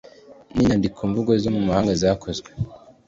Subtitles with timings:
[0.53, 2.49] n inyandikomvaho zo mu mahanga zakozwe